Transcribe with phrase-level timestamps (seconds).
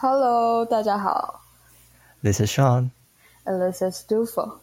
[0.00, 1.40] Hello，大家好
[2.22, 2.90] This is Sean。
[3.44, 4.58] ，and this is Dufo。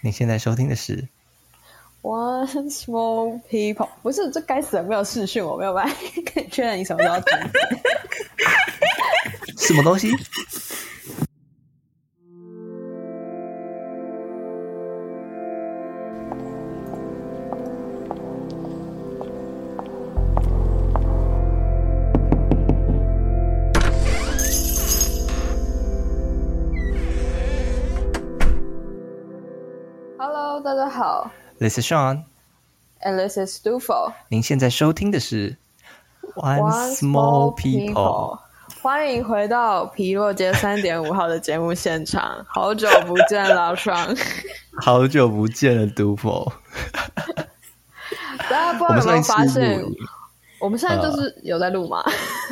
[0.00, 1.06] 你现在收听的是
[2.02, 5.94] One small people，不是这该死的没有视讯，我没有办法
[6.34, 7.38] 可以确认你什么时候听。
[9.56, 10.10] 什么东西？
[31.60, 32.24] This is Sean。
[33.02, 34.12] ，and this is Dufo。
[34.28, 35.56] 您现在收听的是
[36.34, 38.38] One Small People。
[38.82, 44.16] 欢迎回到皮洛街三点五号的节目现场， 好久不见，老双。
[44.80, 46.50] 好久不见了，，Dufo。
[48.48, 49.84] 大家不知道有没有发现
[50.58, 52.02] 我们现在就是有在录吗？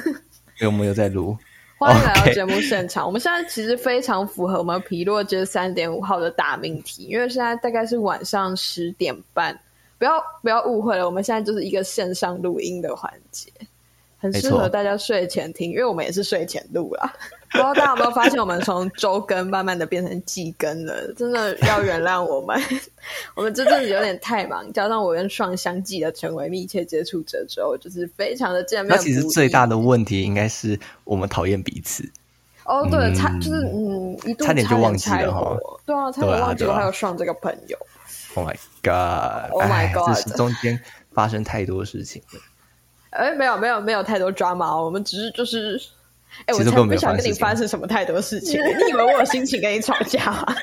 [0.60, 1.36] 因为我们有在录。
[1.78, 3.06] 欢迎来到节目现场。
[3.06, 9.56] 我们现在其实非常符合我们皮洛街三点五号的大命题，因为现在大概是晚上十点半。
[9.96, 13.48] 不要不要误会了，我们现在就是一个线上录音的环节，
[14.18, 17.14] 很适合大家睡前听，因为我们也是睡前录啦。
[17.50, 22.60] 不知道大家有没有发现，我们从周更慢慢的变成季更了，真的要原谅我们。
[23.34, 28.94] 我们这阵子有点太忙，加上我跟双相继的成为密切接触者之后，就是非常的见面。
[28.94, 32.10] 那其实最大的问题应该是我们讨厌彼此。
[32.64, 37.78] 哦，对，嗯差就是嗯，一度差点就忘记了对啊，差点忘记我对啊还有上这个朋友。
[38.34, 39.50] Oh my god!
[39.52, 40.78] Oh my 哎 god 这是中间
[41.12, 42.40] 发生太多事情了。
[43.08, 45.80] 哎，没有没有没有太多抓马，我们只是就是，
[46.46, 48.60] 哎，我才不想跟你发生什么太多事情。
[48.60, 50.46] 你以为我有心情跟你吵架吗？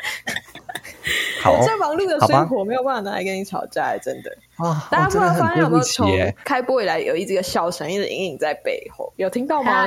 [1.41, 4.35] 好我最忙碌的生活没有办法拿来跟你吵架，哎真的。
[4.57, 6.33] 啊，大家不知道我真的很发现有没有从。
[6.43, 9.85] 开播以来有一这个笑声一直隐隐在背后，有听到吗？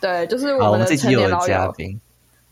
[0.00, 1.48] 对，就是，我们的成年老友。
[1.48, 2.00] 嘉宾，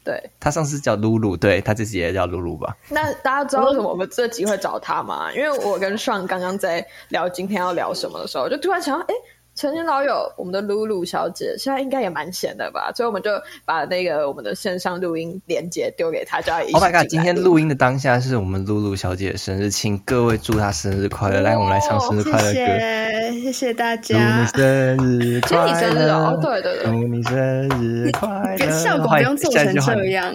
[0.05, 2.77] 对，他上次叫露露，对他这次也叫露露吧？
[2.89, 5.33] 那大家知道为什么我们这集会找他吗？
[5.33, 9.15] 因为我跟上刚刚在聊今天要聊什么的时候，就突然想到，哎，
[9.57, 12.93] 成年老友，我们的露露小姐现在应该也蛮闲的吧？
[12.95, 13.31] 所以我们就
[13.65, 17.09] 把那个我们的线上录音连接丢给她，叫她一起 Oh my god！
[17.09, 21.41] 今天录音的当下是我们露露小姐的生日，请各位祝她生日快乐！
[21.41, 23.33] 来，我们来唱生日快乐歌。
[23.33, 24.47] 谢谢谢大祝你家。
[24.47, 26.43] 生日今天你快生日哦乐！
[26.43, 28.71] 对对对祝你生日快乐！
[28.79, 30.35] 效果不用做成这样，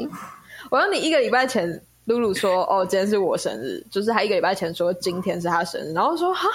[0.72, 6.48] 我让你一个礼拜前，露露说：“哦，今天是我生日。”就是她一个礼拜前说今天是她生日，然后说：“哈，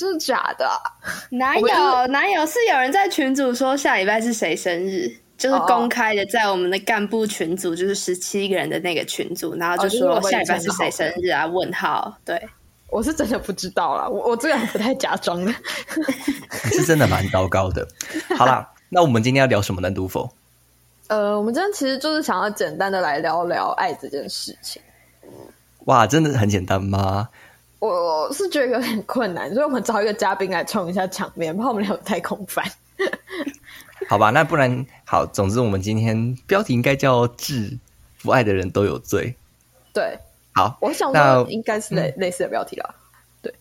[0.00, 0.80] 真的假的啊、
[1.28, 1.66] 哪有
[2.06, 2.46] 哪有？
[2.46, 11.46] 是有人在群组说下礼拜是谁生日，就是哦公开的，在我们的干部群组，就是十七个人的那个群组，然后就哦就是我们说下礼拜是谁生日啊？
[11.46, 12.42] 问号，对，
[12.88, 15.52] 我是真的不知道啦，我我这个人不太假装的。
[16.64, 17.86] 你 是真的蛮糟糕的。
[18.38, 19.90] 好啦，那我们今天要聊什么呢？
[19.90, 20.30] 读否？
[21.08, 24.80] 呃，我们今天其实就是想要简单的来聊聊爱这件事情。
[25.86, 27.28] 哇，真的很简单吗？
[27.80, 32.64] 我是觉得有点困难，所以我们找一个嘉宾来冲一下场面，怕我们俩太空泛。
[34.08, 37.78] 好吧，那不然好，总之我们今天标题应该叫“致
[38.22, 39.34] 不爱的人都有罪
[39.92, 40.18] 对，”。
[40.52, 42.94] 好，我想那应该是类、类似的标题啦。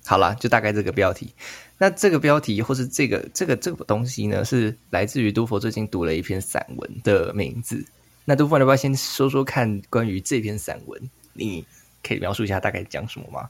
[0.05, 1.33] 好啦，就大概这个标题。
[1.77, 7.85] 那这个标题或是这个这个这个东西呢，是来自于杜佛最近读了一篇散文的名字。
[8.25, 11.09] 那杜佛要不要先说说看关于这篇散文？
[11.31, 11.63] 你
[12.03, 13.49] 可以描述一下大概讲什么吗？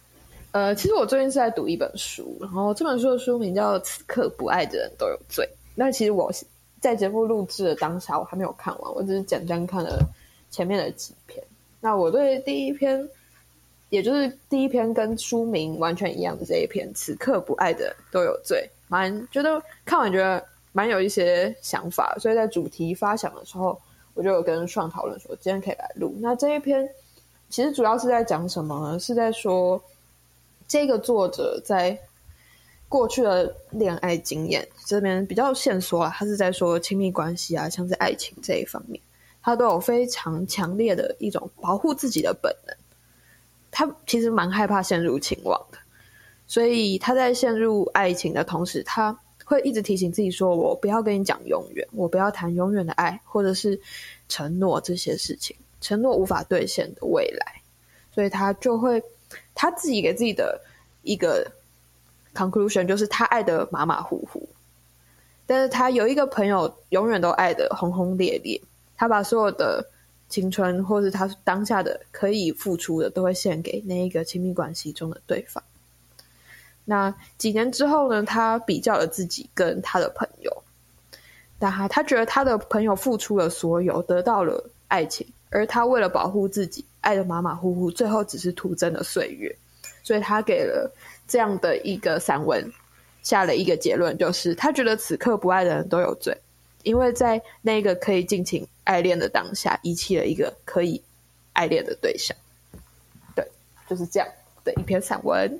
[0.51, 5.45] 呃，其实我最近是在读一本书，然后这本书的书名叫《此刻不爱的人都有罪》。
[5.75, 6.31] 那其实我
[6.79, 9.99] 在节目录制的当下，我还没有看完，我只是简单看了
[10.49, 11.43] 前面的几篇。
[11.79, 13.07] 那我对第一篇，
[13.89, 23.79] 也就是第一篇跟书名完全一样的这一篇“此刻不爱的人都有罪”，蛮觉得看完觉得蛮有一些想法，所以在主题发想的时候，
[24.15, 26.17] 我就有跟爽讨论说，今天可以来录。
[26.19, 26.89] 那这一篇
[27.49, 28.97] 其实主要是在讲什么呢？
[28.97, 29.79] 是在说。
[30.69, 31.99] 这个作者在
[32.87, 39.01] 过去的恋爱经验这边比较线索啊，他是在说亲密关系啊，像是爱情这一方面，
[39.41, 42.77] 他都有非常强烈的一种保护自己的本能。
[43.71, 45.79] 他其实蛮害怕陷入情网的，
[46.45, 53.81] 所以他在陷入爱情的同时，他会一直提醒自己说：“我不要跟你讲永远，我不要谈永远的爱，或者是
[54.27, 57.61] 承诺这些事情，承诺无法兑现的未来。”
[58.13, 59.03] 所以他就会。
[59.53, 60.61] 他自己给自己的
[61.03, 61.51] 一个
[62.33, 64.47] conclusion 就是他爱的马马虎虎，
[65.45, 68.61] 但是他有一个朋友永远都爱的轰轰烈烈，
[68.95, 69.85] 他把所有的
[70.29, 75.63] 青春或是他当下的可以付出的都会献给那一个亲密关系中的对方。
[76.85, 80.63] 那几年之后呢，他比较了自己跟他的朋友，
[81.59, 89.55] 但他他觉得他的朋友付出了所有，得到了爱情，而他为了保护自己，爱的马马虎虎，最后只是徒增了岁月。
[90.01, 90.91] 所以他给了
[91.27, 92.71] 这样的一个散文，
[93.21, 96.35] 下了一个结论，就是他觉得此刻不爱的人都有罪，
[96.83, 100.99] 因为在那个可以尽情爱恋的当下，遗弃了一个可以
[101.53, 102.35] 爱恋的对象。
[103.35, 103.47] 对，
[103.87, 104.27] 就是这样
[104.63, 105.59] 的一篇散文。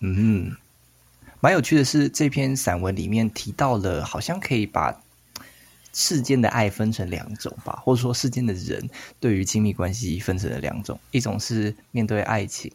[0.00, 0.54] 嗯，
[1.40, 5.02] 蛮有趣的是，这篇散文里面提到了，好像可以把
[5.98, 12.72] 世间的爱分成两种吧，或者说世间的人对于亲密关系分成了两种，一种是面对爱情。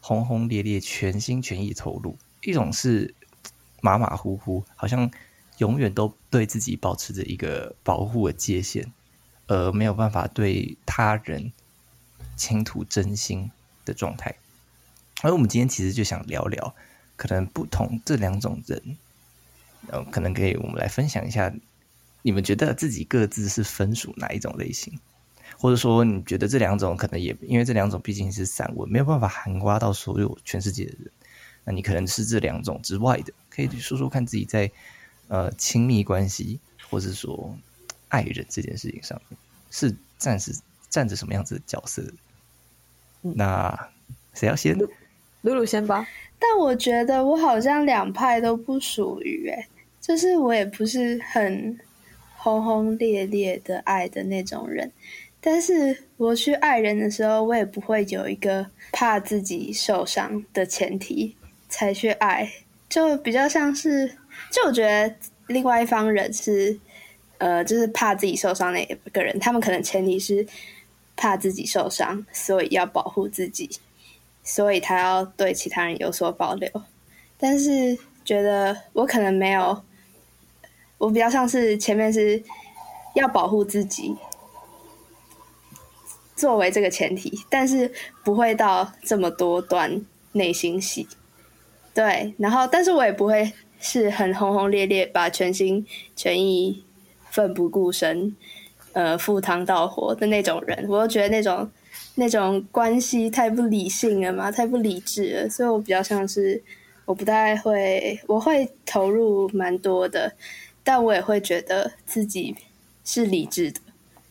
[0.00, 3.14] 轰轰烈烈，全心全意投入；一种是
[3.80, 5.10] 马马虎虎，好像
[5.58, 8.92] 永远都对自己保持着一个保护的界限，
[9.46, 11.52] 而没有办法对他人
[12.36, 13.50] 倾吐真心
[13.84, 14.34] 的状态。
[15.22, 16.74] 而我们今天其实就想聊聊，
[17.16, 18.96] 可能不同这两种人，
[19.88, 21.52] 然后可能可以我们来分享一下，
[22.26, 24.98] 你们觉得自己各自是分属哪一种类型？
[25.56, 31.12] 或者说，你觉得这两种可能也因为这两种毕竟是散文，没有办法涵盖到所有全世界的人。
[31.62, 34.68] 那你可能是这两种之外的，可以说说看自己在
[35.28, 36.58] 呃亲密关系，
[36.90, 37.56] 或者说
[38.08, 39.38] 爱人这件事情上面，
[39.70, 40.52] 是暂时
[40.90, 42.02] 站着什么样子的角色？
[43.22, 43.88] 那
[44.34, 44.76] 谁要先？
[45.42, 46.04] 露露先吧。
[46.40, 49.68] 但我觉得我好像两派都不属于，哎，
[50.00, 51.78] 就是我也不是很
[52.46, 54.92] 轰轰烈烈的爱的那种人。
[55.40, 61.34] 但是我去爱人的时候，我也不会有一个怕自己受伤的前提
[61.68, 62.48] 才去爱，
[62.88, 64.08] 就比较像是，
[64.52, 65.12] 就我觉得
[65.48, 66.78] 另外一方人是，
[67.38, 70.46] 呃，就是怕自己受伤那个人，他们可能前提是
[71.16, 73.68] 怕自己受伤，所以要保护自己，
[74.44, 76.70] 所以他要对其他人有所保留。
[77.38, 79.82] 但是觉得我可能没有，
[80.98, 82.42] 我比较像是前面是
[83.14, 84.16] 要保护自己。
[86.34, 87.90] 作为这个前提，但是
[88.22, 91.08] 不会到这么多段内心戏，
[91.94, 92.34] 对。
[92.36, 93.50] 然后，但是我也不会
[93.80, 96.84] 是很轰轰烈烈，把全心全意、
[97.30, 98.36] 奋不顾身、
[98.92, 100.84] 呃，赴汤蹈火的那种人。
[100.90, 101.70] 我又觉得那种
[102.16, 105.48] 那种关系太不理性了嘛，太不理智了。
[105.48, 106.62] 所以我比较像是，
[107.06, 110.34] 我不太会，我会投入蛮多的，
[110.86, 112.54] 但我也会觉得自己
[113.04, 113.80] 是理智的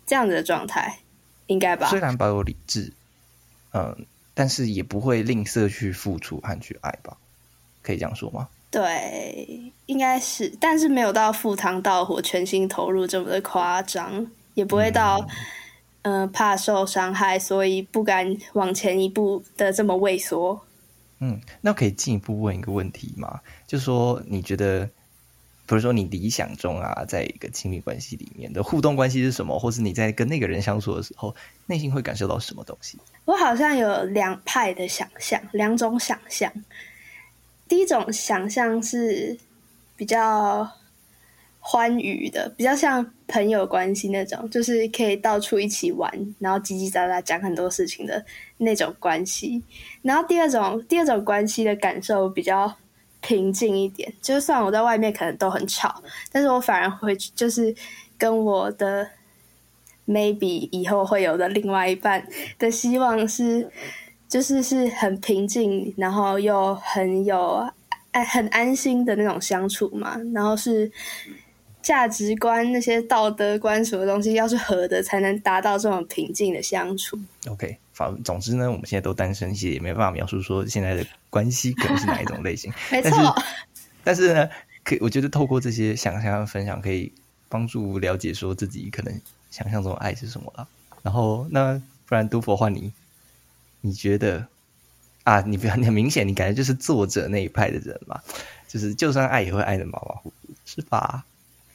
[0.05, 0.99] 这样子的状态。
[1.47, 1.89] 应该吧。
[1.89, 2.93] 虽然保有理智，
[3.73, 7.17] 嗯，但是也不会吝啬去付出和去爱吧？
[7.83, 8.47] 可以这样说吗？
[8.71, 15.27] 对，应该是，但是没有到赴汤蹈火、全心投入这么的夸张，也不会到，
[16.03, 20.65] 嗯，怕受伤害，所以不敢往前一步的这么畏缩。
[21.19, 23.41] 嗯，那可以进一步问一个问题吗？
[23.67, 24.89] 就说你觉得？
[25.67, 29.57] 比如说，你理想中啊，在一个亲密关系里面的互动关系是什么？
[29.57, 31.35] 或是你在跟那个人相处的时候，
[31.65, 33.00] 内心会感受到什么东西？
[33.25, 36.53] 我好像有两派的想象，两种想象。
[37.67, 39.35] 第一种想象是
[39.95, 40.69] 比较
[41.59, 48.23] 欢愉的，比较像朋友关系那种，就是可以到处一起玩，然后叽叽喳喳讲很多事情的
[48.57, 49.63] 那种关系。
[50.03, 52.75] 然后第二种，第二种关系的感受比较。
[53.25, 57.74] 平静一点，就算我在外面可能都很吵，但是我反而会就是
[58.18, 59.10] 跟我的
[60.07, 62.24] maybe 以后会有的另外一半
[62.60, 63.67] 的希望是，
[64.29, 67.67] 就是是很平静，然后又很有
[68.32, 70.91] 很安心的那种相处嘛，然后是。
[71.86, 77.15] 价值观那些道德观什么东西，要是合的，才能达到这种平静的相处。
[77.48, 82.74] OK，反总之呢，我们现在都单身，其实也没办法描述说现在的关系可能是哪一种类型。
[82.92, 83.36] 没错，
[84.04, 84.50] 但是呢，
[84.84, 87.13] 可我觉得透过这些想象分享，可以
[87.50, 90.68] 帮助了解说自己可能想象中的爱是什么了。
[91.04, 92.92] 然后，那不然都佛换你，
[93.82, 94.48] 你觉得
[95.24, 98.20] 啊，你不要很明显，你感觉就是作者那一派的人嘛，
[98.68, 101.24] 就是就算爱也会爱的马马虎虎，是吧？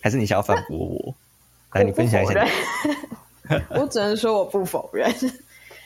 [0.00, 1.14] 还是你想要反驳我？
[1.72, 2.46] 来，你分享一下。
[3.70, 5.12] 我只能说我不否认，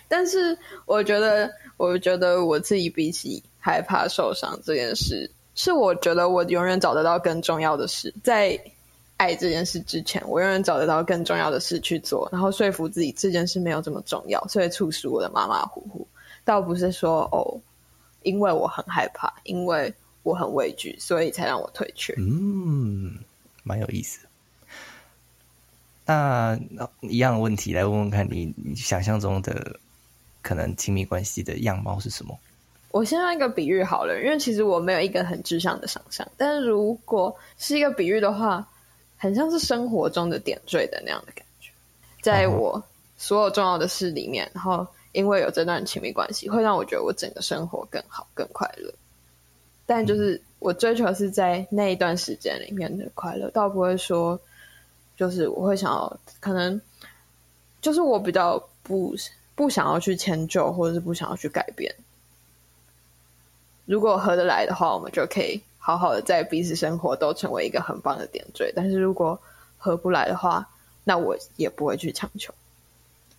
[0.09, 0.57] 但是
[0.87, 8.13] 我觉得，我觉得我自己比起害怕受伤这件事，是我觉得我永远找得到更重要的事。
[8.23, 8.59] 在
[9.17, 16.07] 爱这件事之前，我永远找得到更重要的事去做，然后说服自己这件事没有这么重要，所以促使我的马马虎虎。
[16.45, 17.59] 倒不是说哦，
[18.23, 19.93] 因为我很害怕，因为
[20.23, 22.15] 我很畏惧，所以才让我退却。
[22.19, 23.19] 嗯。
[23.65, 24.27] 蛮有意思，
[26.07, 26.57] 那
[27.01, 29.81] 一样的问题来问问看你，你想象中的
[30.43, 32.39] 可能亲密关系的样貌是什么？
[32.91, 38.69] 我先用一个比喻好了，因为其实我没有一个很具象的想象，但是如果是一个比喻的话，
[39.17, 41.71] 很像是生活中的点缀的那样的感觉，
[42.23, 42.81] 在我
[43.17, 48.95] 所有重要的事里面，然后因为有这段亲密关系，会让我觉得我整个生活更好、更快乐。
[49.87, 54.41] 但就是我追求是在那一段时间里面的快乐，倒不会说，
[55.17, 56.81] 就是我会想要，可能
[57.81, 59.15] 就是我比较不
[59.55, 61.95] 不想要去迁就，或者是不想要去改变。
[63.87, 68.73] 如果合得来的话，我们就可以好好的在彼此生活都成为一个很棒的点缀。
[68.75, 69.39] 但是如果
[69.77, 70.67] 合不来的话，
[71.05, 72.55] 那我也不会去强求，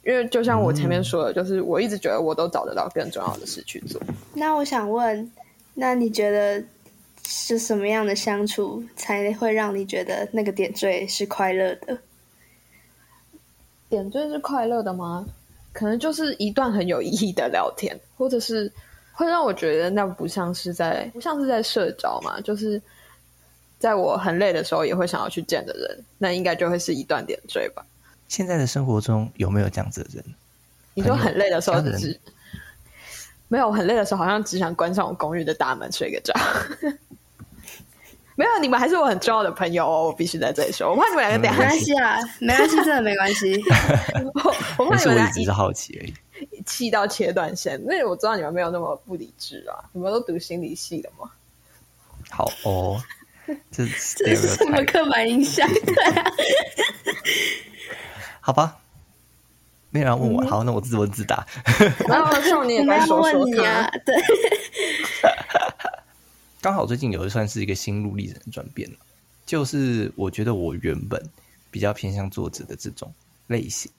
[0.04, 4.00] 因为就像我前面说的，就是我一直觉得我都找得到更重要的事去做。
[4.36, 5.32] 那我想问，
[5.76, 6.64] 那你觉得
[7.28, 11.98] 是什么样的相处才会让你觉得那个点缀是快乐的？
[13.88, 15.26] 点缀是快乐的吗？
[15.72, 18.72] 可能就是一段很有意义的聊天，或者是。
[19.18, 22.82] 会让我觉得那不像是在不像是在社交嘛，就是
[23.80, 27.86] 在我很累的时候也会想要去见的人，那应该就会是一段点缀吧。
[28.28, 30.26] 现在的生活中有没有这样子的人？
[30.96, 32.20] 你说很累的时候只
[33.48, 36.34] 没有我很累的时候，好像只想关上我公寓的大门睡个觉。
[38.38, 43.64] 没有，你们还是我很重要的朋友哦，我必须在这里说，我怕你们两个等下没关系啊，没关系，真的没关系。
[44.44, 46.14] 我我怕你们俩只是好奇而已。
[46.66, 51.32] 气到切断线，因为我知道你们没有那么不理智啊，你们都读心理系的吗？
[52.30, 53.02] 好哦，
[53.72, 53.86] 这
[54.18, 55.66] 这是什么刻板印象？
[55.70, 56.26] 对啊
[58.42, 58.78] 好吧，
[59.96, 61.48] 没有人问我，好，那我自问自答。
[62.06, 64.14] 然后送你也来说说看，对。
[66.60, 68.98] 刚好最近有一算是一个心路历程的转变了，
[69.46, 71.24] 就是我觉得我原本
[71.72, 73.10] 比较偏向作者的这种
[73.48, 73.90] 类型。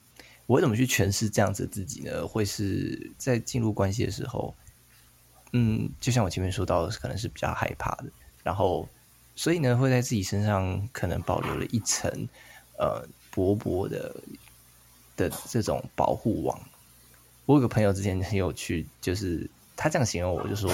[0.45, 2.27] 我怎么去诠释这样子的自己呢？
[2.27, 4.53] 会是在进入关系的时候，
[5.53, 8.05] 嗯，就像我前面说到的，可能是比较害怕的，
[8.43, 8.87] 然后
[9.35, 12.11] 所以呢，会在自己身上可能保留了一层
[12.77, 14.15] 呃薄薄的
[15.17, 16.57] 的这种保护网。
[17.45, 20.71] 我有个朋友之前很有趣，就是他这样形容我，就说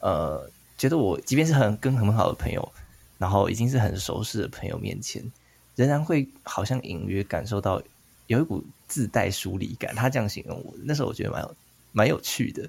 [0.00, 2.72] 呃，觉得我即便是很跟很好的朋友，
[3.16, 5.32] 然后已经是很熟识的朋友面前，
[5.76, 7.82] 仍然会好像隐约感受到
[8.26, 8.62] 有一股。
[8.90, 11.56] 自带疏离感，他这样形容我，那时候我觉得蛮有
[11.92, 12.68] 蛮有趣的。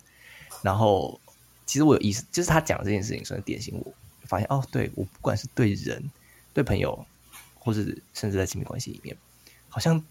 [0.61, 1.19] 然后，
[1.65, 3.91] 其实我有意思，就是他讲这件事情，算是点醒我，
[4.25, 6.11] 发现哦，对我不管是对人、
[6.53, 7.07] 对朋友，
[7.55, 9.17] 或是甚至在亲密关系里面，
[9.67, 10.05] 好像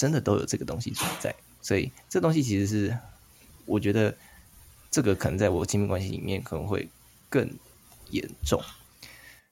[0.00, 1.34] 真的都有这个东西存在。
[1.60, 2.96] 所以，这东西其实是
[3.66, 4.16] 我觉得
[4.90, 6.88] 这个可能在我亲密关系里面可能会
[7.28, 7.46] 更
[8.08, 8.58] 严重。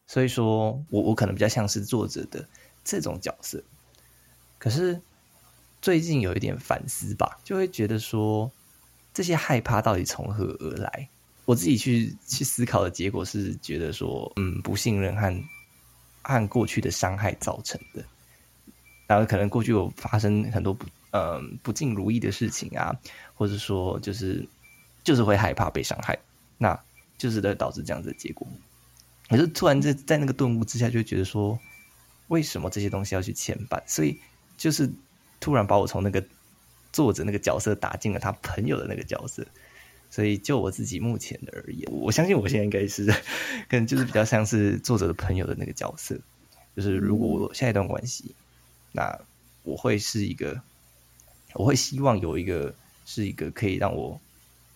[0.07, 2.49] 所以说我我可能比较像是作者的
[2.83, 3.63] 这种角色，
[4.59, 4.99] 可是。
[5.81, 8.51] 最近有一点反思吧，就会觉得说
[9.15, 11.09] 这些害怕到底从何而来？
[11.45, 15.33] 我自己去去思考的结果是觉得说，嗯，不信任和
[16.23, 18.05] 和过去的伤害造成的。
[19.09, 22.97] 然后可能过去有发生很多不嗯不尽如意的事情啊，
[23.35, 24.47] 或者说就是
[25.03, 26.17] 就是会害怕被伤害，
[26.59, 26.81] 那
[27.19, 28.47] 就是在导致这样子的结果。
[29.29, 31.59] 可是突然在在那个顿悟之下，就觉得说，
[32.29, 33.83] 为什么这些东西要去牵绊？
[33.89, 34.21] 所以
[34.57, 34.89] 就是。
[35.41, 36.21] 突然把我从那个
[36.93, 39.47] 作者那个角色打进了他朋友的那个角色，
[40.11, 46.19] 所以就我自己目前的而言，我相信我现在应该是可能就是比较像是作者的朋友的那个角色。
[46.75, 48.35] 就是如果我下一段关系，
[48.99, 49.21] 那
[49.63, 50.61] 我会是一个，
[51.55, 52.75] 我会希望有一个
[53.07, 54.21] 是一个可以让我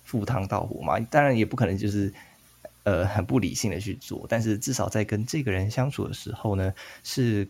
[0.05, 1.01] 赴汤蹈火嘛。
[1.01, 2.15] 当然也不可能就是
[2.85, 7.49] 呃很不理性的去做，但是至少在跟这个人相处的时候呢，是。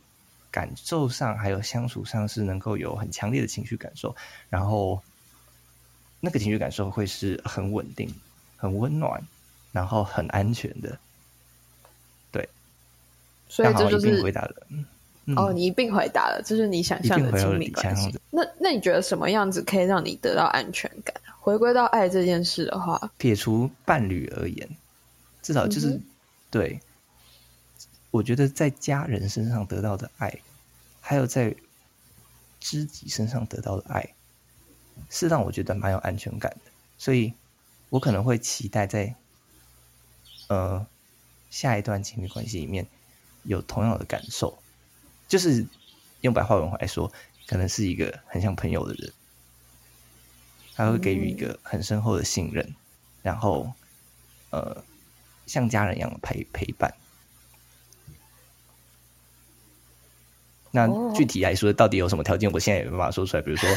[0.53, 4.15] 感受上还有相处上是能够有很强烈的情绪感受，
[4.51, 5.03] 然后
[6.21, 8.15] 那个情绪感受会是很稳定、
[8.59, 9.27] 很温暖，
[9.73, 10.99] 然后很安全的。
[12.31, 12.47] 对，
[13.49, 14.67] 所以这就是回答了。
[15.37, 18.19] 哦，你一并回答了，这是你想象的亲密关系。
[18.31, 21.15] 那那你觉得什么样子可以让你得到安全感？
[21.41, 24.69] 回归到爱这件事的话，撇除伴侣而言，
[25.43, 26.01] 至少就是
[26.51, 26.81] 对。
[28.11, 30.41] 我觉得在家人身上得到的爱，
[31.01, 31.57] 还有在
[32.61, 34.13] 知己身上得到的爱，
[35.09, 36.71] 是让我觉得蛮有安全感的。
[36.99, 37.33] 所以，
[37.89, 39.15] 我可能会期待在
[40.49, 40.87] 呃
[41.49, 42.87] 下一段亲密关系里面
[43.45, 44.59] 有同样的感受，
[45.29, 45.67] 就是
[46.21, 47.13] 用白话文来说，
[47.47, 49.13] 可能是一个很像朋友的人，
[50.75, 52.75] 他会给予一个很深厚的信任，
[53.23, 53.73] 然后
[54.51, 54.85] 呃
[55.47, 56.95] 像家人一样陪陪伴。
[60.75, 62.51] 那具体来说，到底有什么条件？
[62.51, 63.43] 我现在也没办法说出来。
[63.43, 63.69] 比如说，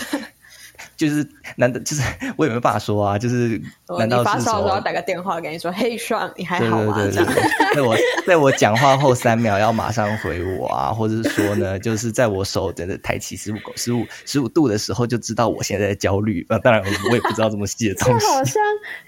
[0.98, 2.01] 就是难道就是
[2.38, 3.17] 我也没办法说啊？
[3.17, 3.62] 就是
[3.98, 16.46] 难道哦发是说烧的时候打个电话跟你说：“嘿，爽，你还对好吗？”对对这样对，对在我在我讲话后三秒要马上回我啊，或者是说呢，就是在我手真的抬起十五十五十五度的时候，就知道我现在在焦虑。
[16.50, 18.25] 呃，当然我我也不知道这么细的这东西。
[18.27, 18.62] 好像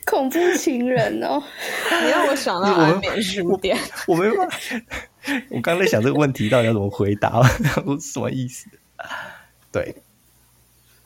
[0.06, 1.42] 恐怖情人哦。
[2.04, 3.78] 你让我想到我安眠书店。
[4.08, 4.58] 我没办法，
[5.50, 7.42] 我刚刚在想这个问题到底要怎么回答，
[7.86, 8.68] 我什么意思？
[9.72, 9.96] 对，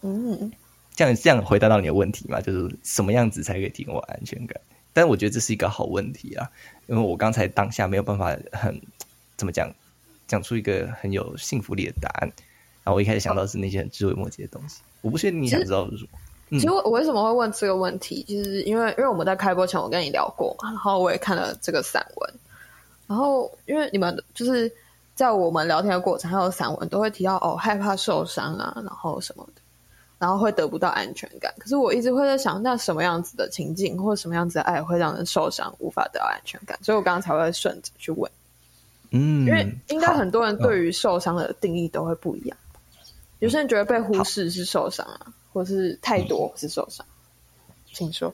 [0.01, 0.51] 嗯，
[0.96, 4.60] 这样这样回答到你的问题嘛，就是什么样子才可以提供我安全感？
[4.93, 6.50] 但我觉得这是一个好问题啊，
[6.88, 8.81] 因为我刚才当下没有办法很
[9.38, 9.74] 怎么讲，
[10.27, 12.31] 讲出一个很有幸福力的答案。
[12.84, 16.10] 然后我一开始想到是那些很枝微末节的东西，我不确定你想知道是什么。
[16.50, 22.34] 其实我我为什么会问这个问题，就是因为因为我们在开播前我跟你聊过嘛，然后我也看了这个散文，
[23.08, 24.70] 然后因为你们就是
[25.15, 29.62] 在我们聊天的过程还有散文都会提到哦害怕受伤啊，然后什么的，
[30.22, 31.51] 然后会得不到安全感。
[31.58, 36.78] 可是我一直会在想，那什么样子的情境或什么样子的爱会让人受伤，无法得到安全感？
[36.84, 38.32] 所以我刚刚才会顺着去问，
[39.10, 42.56] 嗯，因为应该很多人对于受伤的定义都会不一样。
[43.40, 47.04] 有些人觉得被忽视是受伤啊，或是太多是受伤。
[47.92, 48.32] 请说。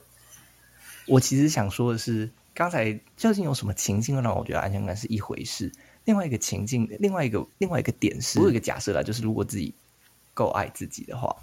[1.06, 5.72] 我其实想说的是，刚才究竟有什么情境会让我觉得安全感是一回事？
[6.04, 9.72] 另外一个情境，另外一个另外一个点是，我有一个假设啦，就是如果自己
[10.34, 11.34] 够爱自己的话，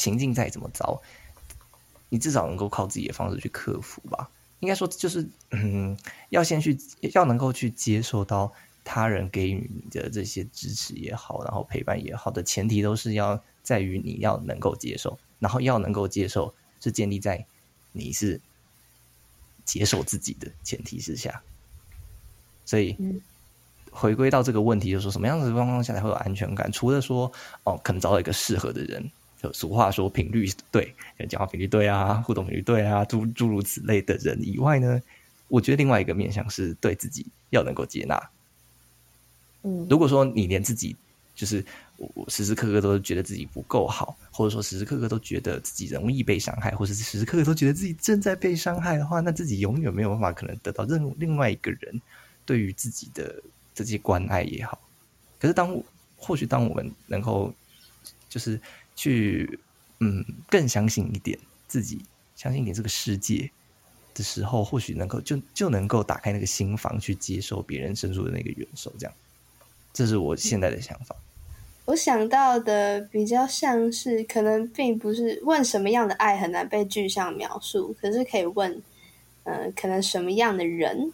[0.00, 1.02] 情境再怎么糟，
[2.08, 4.30] 你至少能够靠自己的方式去克服吧。
[4.60, 5.94] 应该说，就是嗯，
[6.30, 6.78] 要先去，
[7.12, 8.50] 要能够去接受到
[8.82, 17.44] 他人给予你的这些支持也好，然后陪伴也好的前提，都是要在于你要能够接受，然后要能够接受是建立在
[17.92, 18.40] 你是
[19.64, 21.42] 接受自己的前提之下。
[22.64, 22.96] 所以，
[23.90, 26.70] 回归到这个问题，就是说什么样子的状况下才会有安全感？
[26.70, 27.32] 除了说
[27.64, 30.94] 哦，可能找到一个适合的人，就俗话说频率对，
[31.28, 35.00] 讲话频率对啊，互动频率对啊，诸诸如此类的人以外呢，
[35.48, 38.30] 我觉得另外一个面向是对自己要能够接纳。
[39.62, 40.94] 嗯，如果说你连自己
[41.34, 41.64] 就是
[41.96, 51.98] 我我时时刻刻都觉得自己不够好，或者说时时刻刻都觉得自己容易被伤害，或者是时时刻刻都觉得自己正在被伤害的话，那自己永远没有办法可能得到任另外一个人
[52.44, 53.42] 对于自己的
[53.74, 54.78] 这些关爱也好。
[55.38, 55.82] 可是当
[56.18, 57.50] 或许当我们能够
[58.28, 58.60] 就是
[59.00, 59.58] 去
[60.00, 62.04] 嗯更相信一点自己，
[62.36, 63.50] 相信一点这个世界
[64.12, 69.14] 的时候，或许能够就就能够打开那个心房去接受别人伸出的那个援手，这样。
[69.94, 71.16] 这是我现在的想法。
[71.86, 78.82] 我想到的比较像是，可能并不是问什么样的爱很难被具象描述，可是可以问，
[79.44, 81.10] 嗯、可能什么样的人，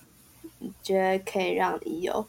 [0.83, 2.27] 觉得可以让你有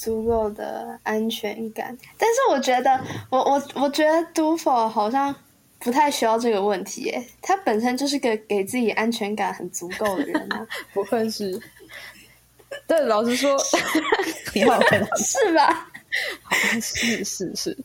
[0.00, 1.94] 足够的安全感？
[2.16, 5.34] 但是我觉得，我我我觉得杜否好像
[5.78, 11.60] 不太需要这个问题，耶，他本身就是个给自己安全感很足够的人啊， 不愧是。
[12.86, 13.58] 对，老实说，
[14.54, 14.80] 你好
[15.18, 15.86] 是吧？
[16.80, 17.76] 是是是，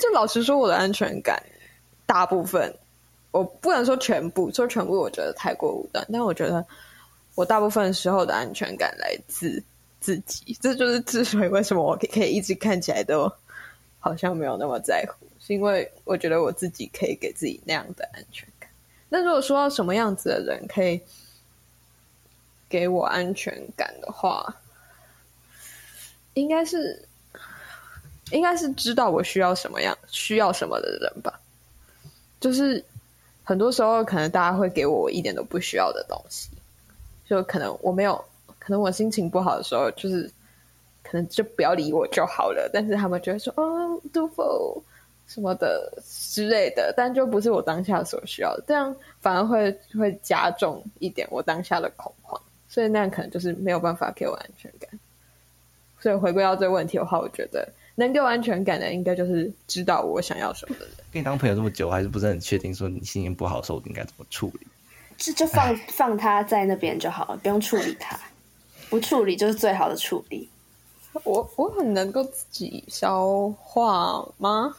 [0.00, 1.42] 就老实说，我的安全感
[2.06, 2.74] 大部分，
[3.32, 6.64] 我不能说全部，说全部我觉得太过武断，但我觉得
[7.34, 9.62] 我大部分时候的安全感来自
[10.00, 13.32] 自己，这就是之所以为什么我可以一直看起来都
[13.98, 18.70] 好像没有那么在乎，是因为我觉得我自己可以给自己那样的安全感。
[19.08, 21.00] 那如果说到什么样子的人可以
[22.68, 24.54] 给我安全感的话，
[26.34, 27.08] 应该是
[28.30, 31.40] 应该是知道我需要什么样、需要什么的人吧。
[32.40, 32.84] 就是
[33.42, 36.50] 很多时候，可能大家会给我我一点都不需要的东西，
[37.26, 38.22] 就可能我没有，
[38.68, 40.30] 可能我心情不好的时候，就是
[41.02, 42.68] 可能就不要理我就好了。
[42.70, 44.82] 但是他们就会说：“哦，杜否
[45.26, 52.38] 什么的之类的。”但就不是我当下所需要的，这样反而会会加重一点我当下的恐慌。
[52.68, 54.90] 所以那样可能就是没有办法给我安全感。
[55.98, 60.94] 所以回归到这个问题的话，我觉得能给我安全感的，应该就是知道我想要什么的人。
[61.10, 64.66] 跟你当朋友这么久，我还是不是很确定，说你心情不好的时候应该怎么处理。
[65.16, 68.16] 就就放放他在那边就好了，不用处理他，
[68.88, 70.48] 不处理就是最好的处理。
[71.24, 74.74] 我我很能够自己消化吗？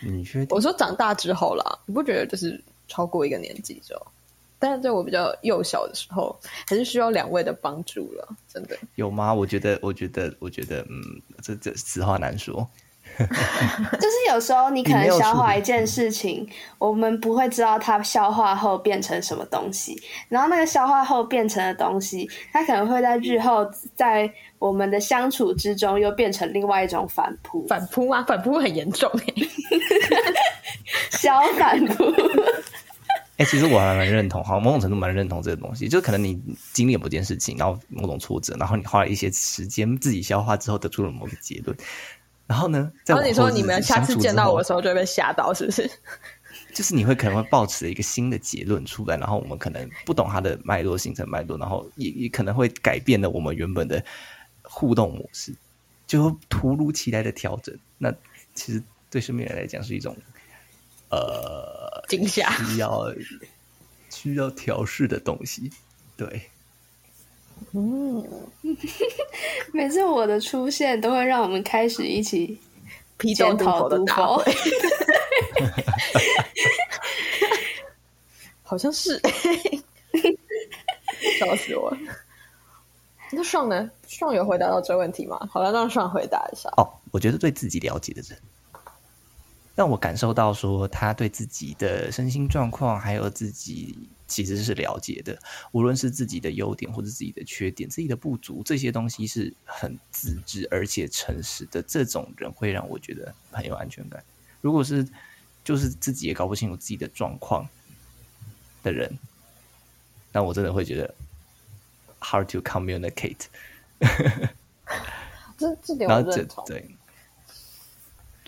[0.00, 0.54] 你确定？
[0.54, 4.06] 我说长大之后啦，你不觉得就是超过一个年纪之后？
[4.60, 6.36] 但是在我比较幼小的时候，
[6.66, 8.76] 还是需要两位的帮助了，真的。
[8.96, 9.32] 有吗？
[9.32, 12.68] 我觉得，我觉得，我觉得，嗯，这这实话难说。
[13.16, 27.66] 就是有时候你可能消化一件事情，我们不会知道它消化后变成什么东西，然后那个消化后变成的东西，它可能会在日后在我们的相处之中又变成另外一种反扑。
[27.66, 28.24] 反扑啊？
[28.26, 29.48] 反扑很严重 欸
[31.10, 32.04] 小反扑。
[33.36, 36.40] 哎、其实我还蛮认同，好像某种程度蛮认同这个东西，就可能你
[36.72, 41.76] 经历某件事情，然后某种挫折，然后你花了一些时间自己消化之后，得出了某个结论。
[42.48, 45.88] 然后呢，在然后你说你们下次见到我的时时候就会被吓到，是不是？
[46.74, 54.02] 就是你会可能会抱持一个新的结论出来，然后我们可能不懂它的脉络、形成脉络，然后也也可能会改变了我们原本的
[54.62, 55.52] 互动模式，
[56.06, 57.76] 就会突如其来的调整。
[57.98, 58.12] 那
[58.54, 60.16] 其实对身边人来讲是一种
[61.10, 62.50] 呃惊吓。
[62.64, 63.12] 需要
[64.10, 65.70] 需要调试的东西。
[66.16, 66.50] 对，
[67.72, 68.24] 嗯，
[69.72, 72.58] 每次我的出现都会让我们开始一起
[73.16, 74.44] 批斗检讨杜佛的大会，
[78.62, 79.20] 好像是，
[81.38, 81.98] 笑死我了。
[83.30, 83.90] 那爽呢？
[84.06, 85.38] 爽有回答到这个问题吗？
[85.52, 86.70] 好了，让爽回答一下。
[86.78, 88.38] 哦，我觉得对自己了解的人，
[89.78, 95.38] 让我感受到说他对自己的身心状况还有自己其实是了解的，
[95.70, 101.80] 无论是自己的优点或者自己的缺点、自己的不足，这些东西是很自知而且诚实的。
[101.80, 104.20] 这种人会让我觉得很有安全感。
[104.60, 105.06] 如果是
[105.62, 107.64] 就是自己也搞不清楚自己的状况
[108.82, 109.16] 的人，
[110.32, 111.14] 那我真的会觉得
[112.18, 113.46] hard to communicate。
[115.56, 116.64] 这这点我认同。
[116.66, 116.84] 对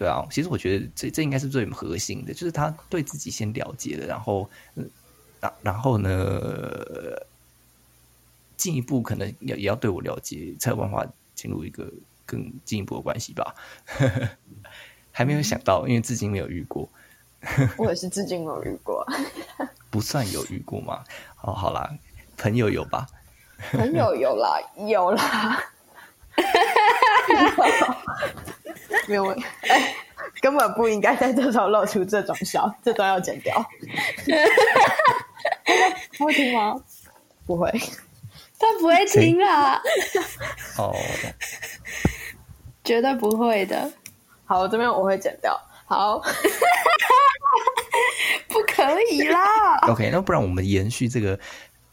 [0.01, 4.91] 对啊，其实我觉得这这应该是最核心的，就是他对自己先了解了，然后嗯，
[5.43, 6.09] 然然后呢，
[8.57, 11.87] 进一步可能也也要对我了解，才有办法进入一个
[12.25, 13.55] 更进一步的关系吧。
[15.13, 16.89] 还没有想到，因为至今没有遇过，
[17.77, 19.07] 我也是至今没有遇过，
[19.91, 21.05] 不算有遇过嘛。
[21.43, 21.95] 哦，好啦，
[22.39, 23.07] 朋友有吧？
[23.71, 24.59] 朋友有啦，
[24.89, 25.63] 有啦，
[29.09, 29.95] 没有问题，哎，
[30.41, 33.65] 根本不应该在这时候露出这种笑，这段要剪掉。
[36.19, 36.75] 他会听吗？
[37.47, 37.71] 不会。
[38.61, 39.81] 他不会听啦，
[40.77, 40.95] 哦，
[42.85, 43.91] 绝对不会的，
[44.45, 45.59] 好，这边我会剪掉。
[45.87, 46.19] 好，
[48.49, 49.79] 不可以啦。
[49.89, 51.41] OK，那不然我们延续这个，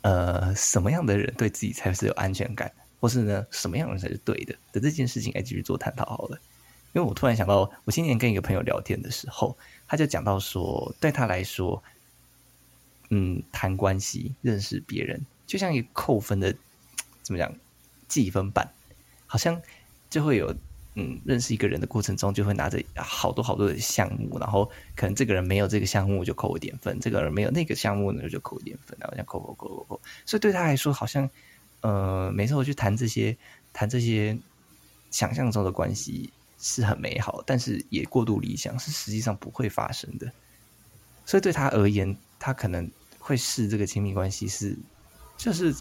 [0.02, 6.38] 呃，什么样的人对自己才是有安全感，或是呢，什么样的人才是对的的这件事情来继续做探讨好了。
[6.98, 9.56] 因为我突然想到，我今年跟一个朋友聊天的时候，
[9.88, 11.84] 他就讲到说，对他来说，
[13.12, 16.56] 嗯，谈关系、认识别人，就像一个扣分的，
[17.22, 17.54] 怎么讲，
[18.08, 18.74] 计分板，
[19.28, 19.62] 好像
[20.10, 20.52] 就会有。
[21.00, 30.02] 嗯，认识一个人的过程中，就会拿着好多好多的项目，然后可能这个人没有这个项目就扣一点分，这个人没有那个项目呢就扣一点分，然后这样扣扣扣扣扣。
[30.26, 31.30] 所以对他来说，好像
[31.82, 33.38] 呃，每次我去谈这些
[33.74, 34.36] 谈这些
[35.12, 36.32] 想象中的关系
[36.68, 40.30] 是很美好，但是也过度理想，是实际上不会发生的。
[41.26, 44.78] 所以对他而言，他可能会视这个亲密关系是
[45.38, 45.74] 就是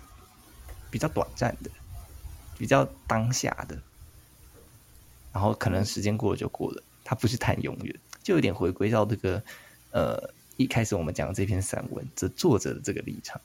[0.89, 1.71] 比较短暂的，
[2.57, 3.83] 比较当下的。
[5.33, 9.43] 然后可能时间过了就过了，他不是谈永远，就有点回归到这个
[9.91, 13.41] 呃一开始我们讲的这篇散文这作者的这个立场。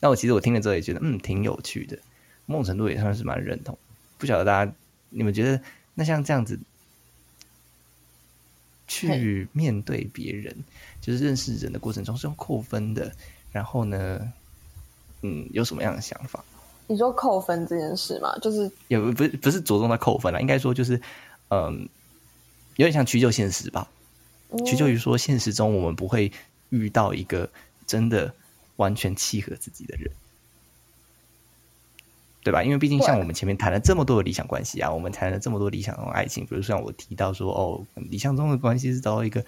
[0.00, 1.98] 那我其实我听了之后也觉得嗯挺有趣的，
[2.46, 3.78] 某种程度也算是蛮认同。
[4.18, 4.72] 不晓得大家
[5.10, 5.62] 你们觉得
[5.94, 6.58] 那像这样子
[8.88, 10.56] 去面对别人，
[11.00, 13.12] 就是认识人的过程中是用扣分的，
[13.52, 14.32] 然后呢，
[15.22, 16.44] 嗯，有什么样的想法？
[16.86, 21.00] 你说扣分这件事嘛，就是也不不是不是着重在扣分啦，应该说就是，
[21.50, 21.88] 嗯，
[22.76, 23.88] 有点像屈就现实吧。
[24.66, 26.32] 屈就于说，现实中我们不会
[26.70, 27.48] 遇到一个
[27.86, 28.34] 真的
[28.74, 30.10] 完全契合自己的人，
[32.42, 32.62] 对吧？
[32.62, 39.44] 因为毕竟像我们前面谈了这么多的理想关系啊，我们谈了这么多理想中的爱情，比如像我提到说，哦，理想中的关系是找到一个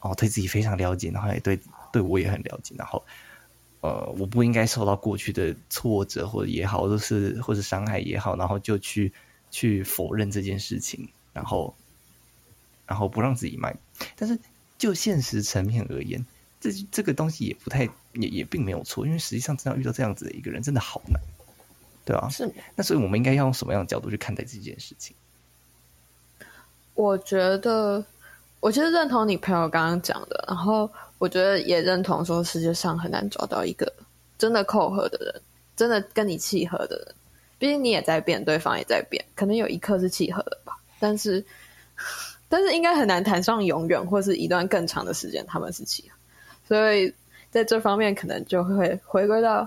[0.00, 1.58] 哦对自己非常了解，然后也对
[1.92, 3.04] 对我也很了解，然后。
[3.80, 9.12] 呃，我不应该受到过去的挫折或者也好，或者是或者伤害也好，然后就去
[9.50, 11.74] 去否认这件事情，然后
[12.86, 13.76] 然后不让自己卖。
[14.16, 14.38] 但是
[14.78, 16.24] 就现实层面而言，
[16.62, 21.20] 这这个东西也不太也也并没有错，因为实际上真的遇到这样子的一个人，真的好难，
[22.04, 22.28] 对、啊？
[22.28, 22.50] 是。
[22.74, 25.14] 那所以我们应该要用什么样的角度去看待这件事情？
[26.94, 28.04] 我觉得，
[28.60, 30.90] 我其实认同你朋友刚刚讲的，然后。
[31.18, 33.90] 我觉得也认同说，世界上很难找到一个
[34.36, 35.42] 真的扣合的人，
[35.74, 37.14] 真的跟你契合的人。
[37.56, 40.76] 毕竟你也在变，对方也在变，可能有一刻是契合的吧。
[40.98, 41.42] 但是，
[42.50, 46.16] 但是应该很难谈上永远，或是一段更长的时间他们是契合。
[46.66, 47.14] 所以
[47.50, 49.66] 在这方面，可能就会回归到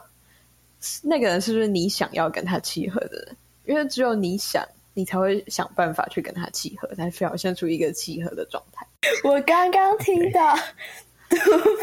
[1.04, 3.38] 那个人是不是你想要跟他契合的人？
[3.66, 8.88] 因为只有你想，你才会想办法去跟他契合，才表现出一个契合的状态。
[9.24, 10.56] 我刚刚听到
[11.30, 11.36] 都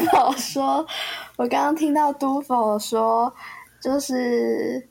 [0.07, 0.87] 否说，
[1.37, 3.33] 我刚刚听到都否说，
[3.81, 4.89] 就是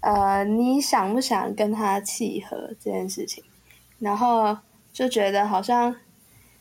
[0.00, 3.44] 呃，你想不想跟他契合这件事情，
[3.98, 4.56] 然后
[4.92, 5.94] 就觉得好像，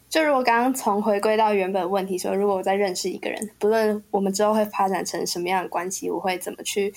[0.09, 6.93] 就如果刚刚从回归到原本问题说，如果我在认识一个人，不论我们之后会发展成什么样的关系，我会怎么去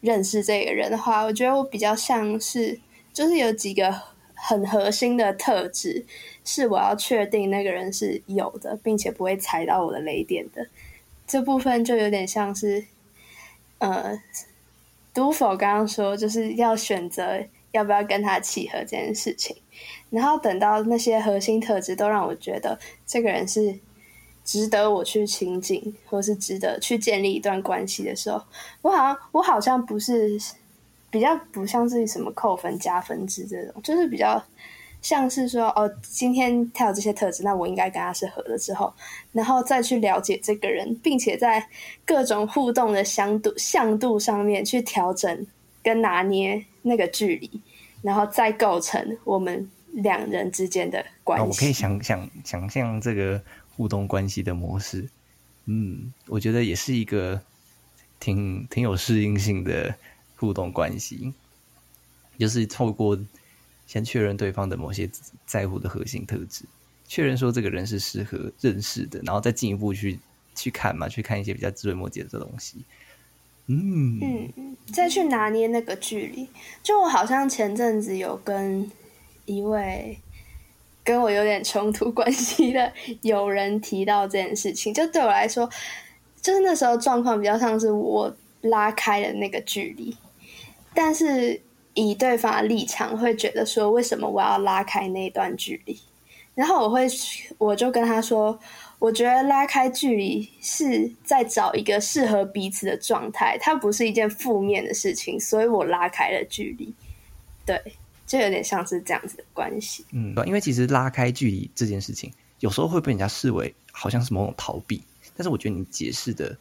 [0.00, 2.80] 认识这个人的话，我觉得我比较像是，
[3.12, 3.94] 就是有几个
[4.34, 6.04] 很核心的特质。
[6.44, 10.66] 是我要确定那个人是有的，并且不会踩到我的雷点的
[11.26, 12.86] 这部分，就有点像是，
[13.76, 14.18] 呃，
[15.12, 19.56] 都否刚刚说就是要选择要不要跟他契合这件事情，
[20.10, 23.78] 然后等到那些核心特质都让我觉得这个人是
[24.44, 28.42] 值得我去亲近，或是值得去建立一段关系的时候，
[28.82, 30.38] 我好像我好像不是
[31.10, 34.42] 比较不像是什么扣分加分制这种，就是比较。
[35.00, 38.58] 像是说哦，今天他有这些特质，那我应该跟他是合的。
[38.58, 38.92] 之后，
[39.30, 41.64] 然后再去了解这个人，并且在
[42.04, 45.46] 各种互动的相度、相度上面去调整
[45.82, 47.50] 跟拿捏那个距离，
[48.02, 51.46] 然后再构成我们两人之间的关系。
[51.46, 53.42] 我可以想想想象这个
[53.76, 55.08] 互动关系的模式。
[55.66, 57.40] 嗯，我觉得也是一个
[58.18, 59.94] 挺挺有适应性的
[60.36, 61.32] 互动关系，
[62.38, 63.18] 就是透过。
[63.88, 65.08] 先确认对方的某些
[65.46, 66.66] 在乎的核心特质，
[67.06, 70.20] 确认说这个人是适合认识的，然后再进一步去
[70.54, 72.84] 去看嘛，去看一些比较枝微末节的东西。
[73.68, 74.18] 嗯
[74.56, 76.48] 嗯，再去拿捏那个距离。
[76.82, 78.90] 就我好像前阵子有跟
[79.44, 80.18] 一位
[81.04, 85.68] 跟我有点冲突关系的有人提到这件事情，就对我来说，
[86.42, 90.16] 就是那时候状况比较像是我拉开了那个距离，
[90.94, 91.60] 但是。
[91.94, 95.98] 以对方的立场会觉得说，为什么我要拉开那段距离？
[96.54, 97.08] 然后我会，
[97.56, 98.56] 我就跟他说，
[98.98, 106.92] 我觉得拉开距离是在找一个适合彼此的状态，它不是一件负面的事情，所以我拉开了距离。
[107.64, 107.80] 对，
[108.26, 110.04] 就有点像是这样子的关系。
[110.10, 115.02] 嗯，因为其实拉开距离这件事情，有时候会被人家视为好像是某种逃避，
[115.36, 116.56] 但是我觉得你解释的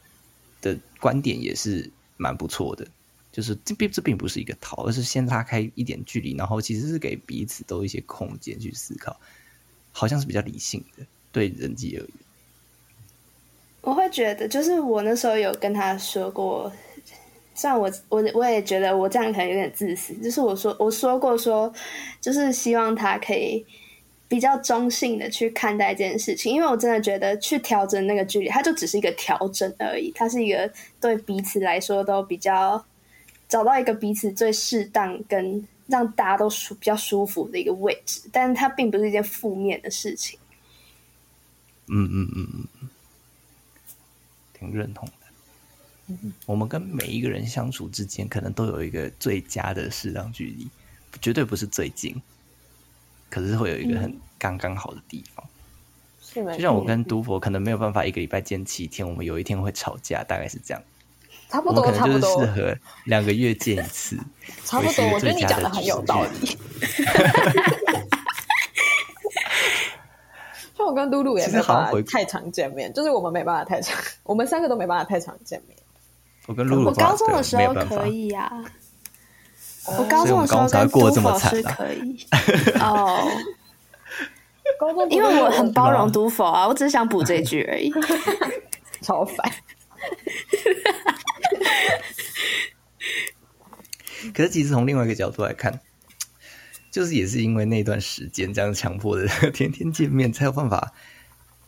[0.61, 2.87] 的观点也是蛮不错的。
[3.31, 9.19] 就是这并这并不是一个逃，而是先拉开一点距离，然后其实是给彼此都一些空间去思考，
[9.91, 12.11] 好像是比较理性的对人际而言。
[13.81, 16.71] 我会觉得，就是我那时候有跟他说过，
[17.55, 21.73] 虽然我我我也觉得我这样可能有点自私，就是我说我说过说，
[22.19, 23.65] 就是希望他可以
[24.27, 32.85] 比较中性的去看待这件事情，因为我真的觉得去调整那个距离，它就只是一个调整而已，它是一个对彼此来说都比较。
[33.49, 40.37] 找到一个彼此最适当跟让大家都舒比较舒服的一个位置，但是它并不是一件负面的事情。
[41.87, 42.89] 嗯嗯嗯嗯，
[44.57, 46.15] 挺认同的。
[46.45, 50.67] 我们跟每一个人相处之间，可能都有一个最佳的适当距离，
[51.21, 52.21] 绝对不是最近，
[53.29, 55.45] 可是会有一个很刚刚好的地方。
[56.21, 60.83] 是就像我跟都佛，可能没有办法一个礼拜见七天，我们有一天会吵架，大概是这样。
[61.49, 64.17] 差不多，差不多，适合两个月见一次。
[64.65, 66.57] 差不多，我觉得你讲的很有道理。
[70.76, 75.77] 像我跟露露也没办法太常见面，就是我们没办法太常， 我们三个都没办法太常见面。
[76.47, 78.51] 我跟露露，我高中的时候可以呀。
[79.97, 82.25] 我高中的时候跟过这么是可以。
[82.79, 83.25] 哦，
[84.79, 87.91] 高中因为我很包容都否啊，我只是想补这句而已。
[89.01, 89.49] 超烦。
[94.33, 95.79] 可是，其实从另外一个角度来看，
[96.97, 100.91] 就是也是因为那段时间这样强迫的 天天见面，才有办法，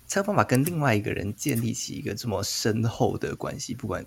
[0.08, 3.76] 才有办法跟另外一个人建立起一个这么深厚的关系。
[3.76, 4.04] 不管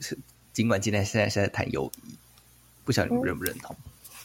[0.00, 0.16] 是
[0.54, 2.14] 尽管今天现在是在谈友谊，
[2.86, 3.76] 不晓得你们认不认同？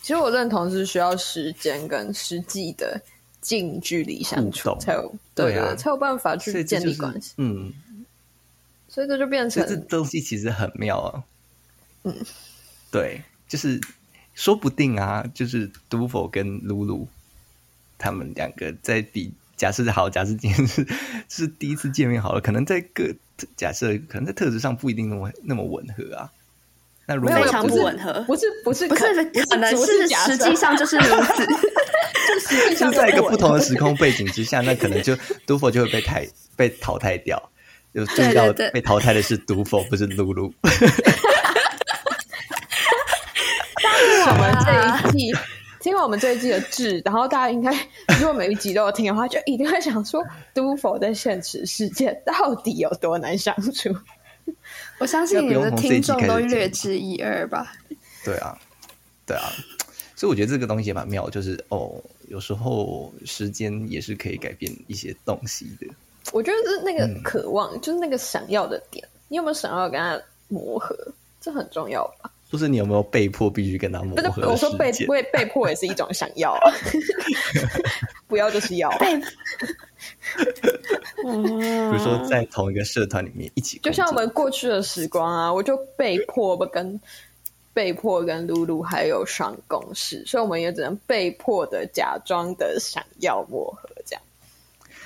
[0.01, 3.01] 其实我认同是需要时间跟实际的
[3.41, 7.33] 近距离相处才有对啊，才有办法去建立关系。
[7.35, 7.73] 嗯。
[8.87, 11.23] 所以这就变成这东西其实很妙啊，
[12.03, 12.15] 嗯，
[12.89, 13.81] 对，就是
[14.37, 17.07] 说不定啊，就是杜否跟露露
[17.97, 20.87] 他们两个在比，假设好，假设今天是
[21.27, 23.03] 是第一次见面好了，可能在各
[23.55, 26.29] 假设可能在特质上不一定那么那么吻合啊。
[27.07, 29.03] 那如果非常不吻合，不是不是不是
[29.49, 31.45] 可能 是实际上就是如此，
[32.27, 36.21] 就是就在一个不同的时空背景之下，那可能就杜否就会被淘
[36.55, 37.51] 被淘汰掉。
[37.91, 40.53] 就注意到被淘汰的是毒否，不是露露。
[43.81, 45.31] 但是我们这一季
[45.79, 47.71] 听完我们这一季的志，然后大家应该
[48.19, 50.21] 如果每一集都有听的话，就一定会想说，
[50.53, 53.95] 都否在现实世界到底有多难相处？
[54.99, 57.73] 我相信你的听众都略知一二吧。
[58.25, 58.57] 对啊，
[59.25, 59.43] 对啊，
[60.15, 65.87] 所以我觉得这个东西也蛮妙，就是哦，有时候时间也是可以改变一些东西的。
[66.33, 70.97] 我觉得是那个渴望，就是那个想要的点，你有没有想要跟他磨合？
[71.39, 72.29] 这很重要吧？
[72.49, 74.49] 不是你有没有被迫必须跟他磨合？
[74.49, 76.71] 我说被被被迫也是一种想要啊，
[78.27, 78.89] 不要就是要。
[78.99, 79.05] 比
[81.23, 86.99] 如说在同一个社团里面一起，就像我们过去的时光啊，我就被迫不跟
[87.73, 94.21] 被迫跟露露还有上公事，所以我们也只能被迫的假装的想要磨合这样。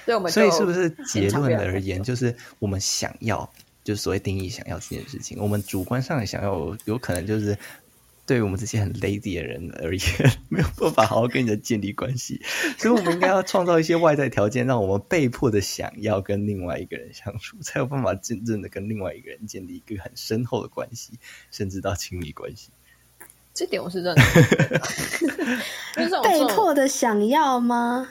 [0.06, 3.50] 所以我们所以是不是结论而言，就是我们想要。
[3.84, 7.58] 就是所谓定义想要这件事情，我们主观上想要，有可能就是
[8.26, 12.42] 对于我们这些很 lazy 的人而言，没有办法好好跟人建立关系，
[12.78, 21.14] 所以我们应该要创造一些外在条件，让我们被迫的想要跟另外一个人相处，才有办法真正的跟另外一个人建立一个很深厚的关系，
[21.50, 22.70] 甚至到亲密关系。
[23.54, 24.26] 这点我是认同。
[26.24, 28.08] 被迫的想要吗？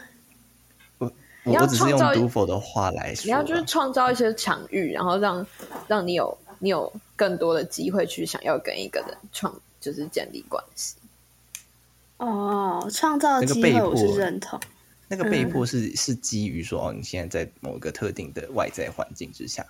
[1.44, 5.46] 我只是用读否的话来说，你要就是创造一些场域，然后让
[5.88, 10.96] 让你有你有更多的机会去想要跟一个人创，就是建立关系。
[12.18, 14.60] 哦，创造机会我是认同。
[15.08, 19.66] 那个被迫是是基于说，哦，你现在在某一个特定的外在环境之下，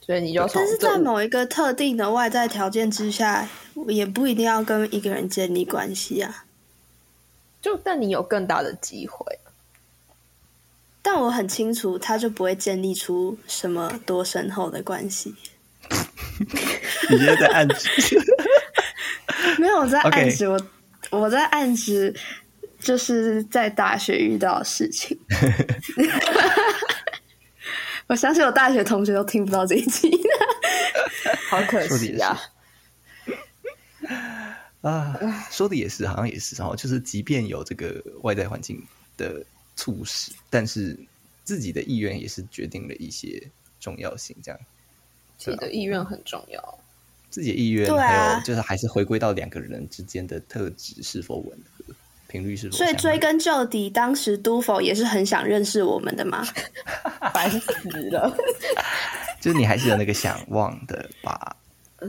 [0.00, 3.48] 所以你就但是在某一个特定的外在条件之下，
[3.88, 6.46] 也不一定要跟一个人建立关系啊。
[7.60, 9.38] 就但你有更大的机会。
[11.08, 15.32] 但我很清楚，他就不会建立出什么多深厚的关系。
[17.08, 18.18] 你现在在暗指？
[19.56, 20.60] 没有，我在暗指我，
[21.10, 22.12] 我在暗指，
[22.80, 25.16] 就是在大学遇到的事情。
[28.08, 30.10] 我相信我大学同学都听不到这一集，
[31.48, 32.36] 好可惜啊！
[34.80, 35.16] 啊，
[35.52, 38.84] 说的也是，好像也是哈，就是即便有这个外在环境
[39.16, 39.46] 的。
[39.76, 40.98] 促使，但是
[41.44, 43.40] 自己的意愿也是决定了一些
[43.78, 44.34] 重要性。
[44.42, 44.60] 这样，
[45.38, 46.78] 自己的意愿很重要。
[47.30, 51.94] 自己的意愿，还有就是还是回归到两个人之间的特质是否吻合，
[52.28, 52.76] 频率是否。
[52.76, 56.42] 所以追根究底，当时都否也是很想认识我们的吗？
[57.34, 57.70] 烦死
[58.10, 58.34] 了！
[59.40, 61.56] 就是你还是有那个想望的吧？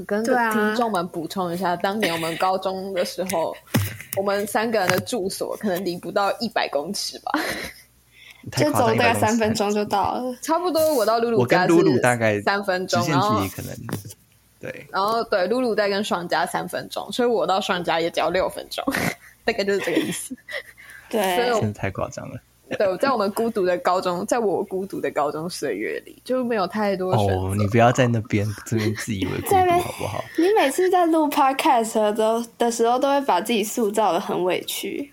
[0.06, 3.56] 跟听众们补充一下，当年我们高中的时候。
[4.17, 7.39] 我们三个人的住所可能离不到一百公尺吧，
[8.54, 10.36] 就走大概三分钟就到了。
[10.41, 13.76] 差不多，我到露露家露露大概三分钟，然后可能
[14.60, 18.84] 对，然后对露露在跟双家三分钟，所以我到双家也只要六分钟，
[19.45, 20.36] 大概就是这个意思。
[21.12, 21.21] 对，
[21.62, 22.41] 真的太夸张了。
[22.69, 27.56] 对，在我们孤独的高中，在我孤独的高中岁月里，就没有太多哦。
[27.58, 30.23] 你不要在那边这边自以为孤独 好不好？
[30.38, 35.10] 你每次在录 podcast 都的时候，都会把自己塑造的很委屈，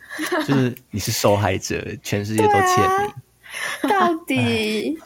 [0.46, 3.88] 就是你是受害者，全世界都欠你。
[3.88, 4.98] 到 底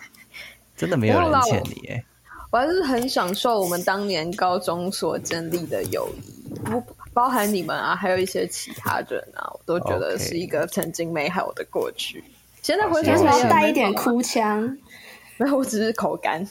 [0.74, 2.02] 真的没有人欠你哎！
[2.50, 6.82] 我还是很享受我们当年高中所建立的友谊，不
[7.12, 12.24] 包含你们啊，还有一些其他人啊，我都觉得是一个曾经美好的过去。
[12.62, 14.60] 现在回想起来，带一点哭腔，
[15.38, 16.46] 没有，我只是口干。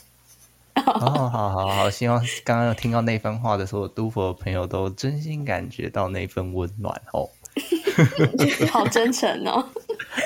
[0.74, 7.28] 哦，好好好，希望刚刚听到那番话的时候，都佛朋友都真心感觉到那份温暖哦。
[8.70, 9.68] 好真诚哦。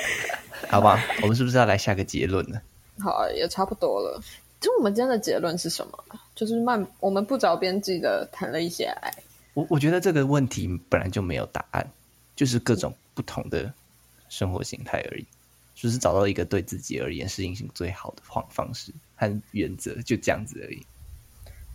[0.69, 2.61] 好吧，我们是不是要来下个结论呢？
[2.99, 4.21] 好，也差不多了。
[4.61, 6.03] 就我们今天的结论是什么？
[6.35, 9.13] 就是慢，我们不着边际的谈了一些爱。
[9.55, 11.87] 我我觉得这个问题本来就没有答案，
[12.35, 13.71] 就是各种不同的
[14.29, 15.25] 生活形态而已。
[15.83, 20.81] 就是找到一个对自己而言适应性最好的方方式和原则，就这样子而已。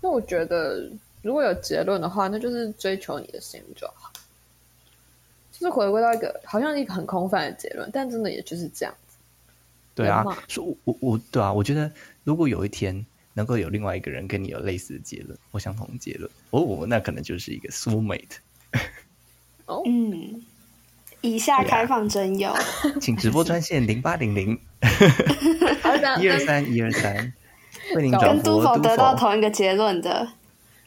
[0.00, 0.90] 那我觉得，
[1.20, 4.10] 如果有结论的话，那就是追求你的心就好。
[5.52, 9.16] 就是回归到一个好像一个很空泛的结论，但真的也就是这样子。
[9.94, 11.92] 对啊，说我我对啊，我觉得
[12.24, 18.38] 如果有一天能够有另外一个人跟你有类似的结论或相同的结论，哦，那可能就是一个 soul mate。
[19.66, 20.42] 哦，嗯。
[21.20, 22.54] 以下开放征友，
[23.00, 24.58] 请直播专线零八零零。
[26.20, 27.32] 一二三一二三，
[27.94, 30.28] 为您跟都否得到同一个结论的，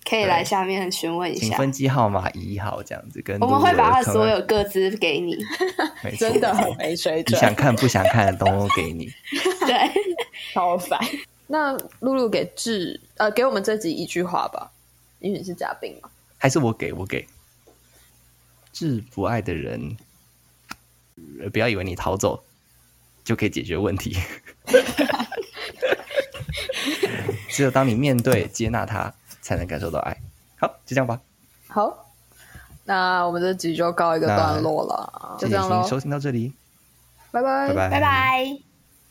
[0.09, 1.47] 可以来下面询问一下。
[1.47, 5.38] 请分机号码一号这样子，跟我们会把他所有各资给你，
[6.17, 7.38] 真的很没水准。
[7.38, 9.09] 你想看不想看的都给你，
[9.67, 9.91] 对，
[10.53, 10.99] 超烦。
[11.47, 14.71] 那露露给志呃给我们这集一句话吧，
[15.19, 17.27] 因为你是嘉宾嘛，还是我给我给。
[18.71, 19.97] 致不爱的人，呃
[21.51, 22.43] 不要以为你逃走
[23.24, 24.17] 就可以解决问题。
[27.49, 30.17] 只有当你面对、接纳他，才能感受到爱。
[30.57, 31.19] 好，就这样吧。
[31.67, 32.05] 好，
[32.86, 36.53] 那我们这集就告一个段落了，就这样收听到这里，
[37.32, 38.70] 拜拜拜拜，拜拜。